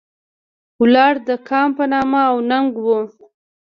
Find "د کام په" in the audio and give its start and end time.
1.27-1.83